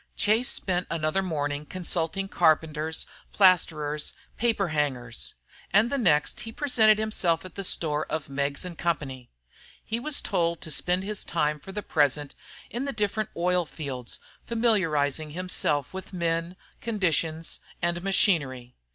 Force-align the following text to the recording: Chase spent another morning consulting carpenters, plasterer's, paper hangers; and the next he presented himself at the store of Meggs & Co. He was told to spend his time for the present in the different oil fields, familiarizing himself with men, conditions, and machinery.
Chase 0.15 0.49
spent 0.49 0.87
another 0.89 1.21
morning 1.21 1.63
consulting 1.63 2.27
carpenters, 2.27 3.05
plasterer's, 3.31 4.13
paper 4.35 4.69
hangers; 4.69 5.35
and 5.71 5.91
the 5.91 5.97
next 5.99 6.39
he 6.39 6.51
presented 6.51 6.97
himself 6.97 7.45
at 7.45 7.53
the 7.53 7.63
store 7.63 8.07
of 8.07 8.27
Meggs 8.27 8.65
& 8.73 8.77
Co. 8.79 8.95
He 9.83 9.99
was 9.99 10.19
told 10.23 10.59
to 10.61 10.71
spend 10.71 11.03
his 11.03 11.23
time 11.23 11.59
for 11.59 11.71
the 11.71 11.83
present 11.83 12.33
in 12.71 12.85
the 12.85 12.93
different 12.93 13.29
oil 13.37 13.63
fields, 13.63 14.17
familiarizing 14.47 15.33
himself 15.37 15.93
with 15.93 16.13
men, 16.13 16.55
conditions, 16.81 17.59
and 17.79 18.01
machinery. 18.01 18.73